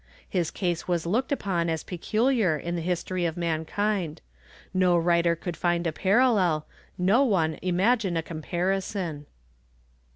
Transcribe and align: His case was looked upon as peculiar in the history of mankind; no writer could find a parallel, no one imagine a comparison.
His 0.27 0.49
case 0.49 0.87
was 0.87 1.05
looked 1.05 1.31
upon 1.31 1.69
as 1.69 1.83
peculiar 1.83 2.57
in 2.57 2.75
the 2.75 2.81
history 2.81 3.23
of 3.25 3.37
mankind; 3.37 4.19
no 4.73 4.97
writer 4.97 5.35
could 5.35 5.55
find 5.55 5.85
a 5.85 5.91
parallel, 5.91 6.65
no 6.97 7.23
one 7.23 7.59
imagine 7.61 8.17
a 8.17 8.23
comparison. 8.23 9.27